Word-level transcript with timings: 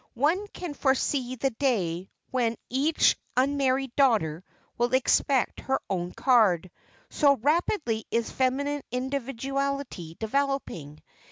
One 0.15 0.47
can 0.47 0.73
foresee 0.73 1.35
the 1.35 1.51
day 1.51 2.09
when 2.31 2.55
each 2.71 3.15
unmarried 3.37 3.95
daughter 3.95 4.43
will 4.75 4.95
expect 4.95 5.59
her 5.59 5.79
own 5.91 6.11
card, 6.13 6.71
so 7.11 7.35
rapidly 7.35 8.05
is 8.09 8.31
feminine 8.31 8.81
individuality 8.89 10.17
developing. 10.19 11.03